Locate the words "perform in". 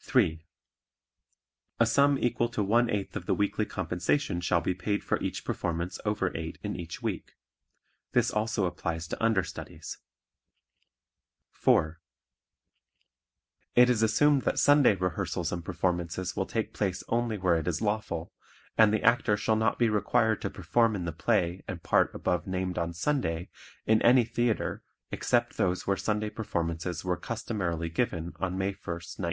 20.48-21.04